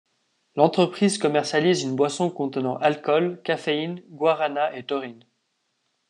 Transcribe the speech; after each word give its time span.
L'entreprise 0.55 1.19
commercialise 1.19 1.83
une 1.83 1.95
boisson 1.95 2.31
contenant 2.31 2.75
alcool, 2.77 3.39
caféine, 3.43 4.01
guarana 4.09 4.75
et 4.75 4.81
taurine. 4.83 5.23